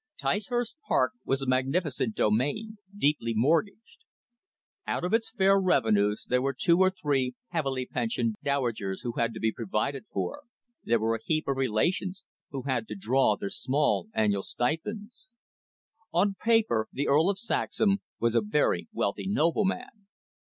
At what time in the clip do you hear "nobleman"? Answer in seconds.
19.27-20.07